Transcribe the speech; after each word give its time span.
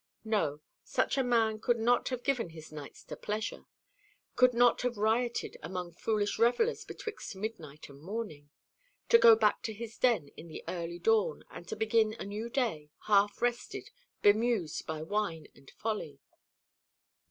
No, 0.25 0.61
such 0.83 1.15
a 1.15 1.23
man 1.23 1.59
could 1.59 1.77
not 1.77 2.09
have 2.09 2.23
given 2.23 2.49
his 2.49 2.71
nights 2.71 3.03
to 3.03 3.15
pleasure, 3.15 3.67
could 4.35 4.51
not 4.55 4.81
have 4.81 4.97
rioted 4.97 5.57
among 5.61 5.91
foolish 5.93 6.39
revellers 6.39 6.83
betwixt 6.83 7.35
midnight 7.35 7.87
and 7.87 8.01
morning 8.01 8.49
to 9.09 9.19
go 9.19 9.35
back 9.35 9.61
to 9.61 9.73
his 9.73 9.99
den 9.99 10.29
in 10.29 10.47
the 10.47 10.63
early 10.67 10.97
dawn, 10.97 11.43
and 11.51 11.67
to 11.67 11.75
begin 11.75 12.15
a 12.17 12.25
new 12.25 12.49
day, 12.49 12.89
half 13.01 13.43
rested, 13.43 13.91
bemused 14.23 14.87
by 14.87 15.03
wine 15.03 15.47
and 15.53 15.69
folly. 15.69 16.19